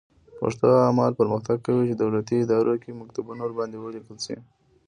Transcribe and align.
پښتو 0.39 0.65
هغه 0.73 0.91
مهال 0.97 1.13
پرمختګ 1.21 1.57
کوي 1.67 1.83
چې 1.89 1.95
دولتي 2.03 2.35
ادارو 2.41 2.73
کې 2.83 2.97
مکتوبونه 3.01 3.41
ورباندې 3.43 3.77
ولیکل 3.79 4.17
شي. 4.25 4.37